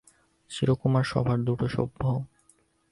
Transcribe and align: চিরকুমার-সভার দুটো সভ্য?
চিরকুমার-সভার 0.51 1.39
দুটো 1.39 1.65
সভ্য? 1.67 2.01